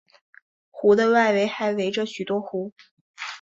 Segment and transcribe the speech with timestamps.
[0.71, 2.73] 湖的外围还围着许多湖。